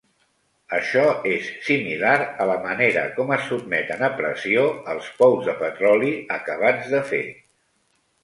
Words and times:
Això 0.75 1.01
és 1.31 1.49
similar 1.65 2.13
a 2.45 2.47
la 2.51 2.55
manera 2.63 3.03
com 3.19 3.33
es 3.35 3.45
sotmeten 3.51 4.01
a 4.07 4.09
pressió 4.21 4.63
als 4.95 5.09
pous 5.21 5.45
de 5.49 5.55
petroli 5.61 6.11
acabats 6.39 6.89
de 6.97 7.03
fer. 7.11 7.23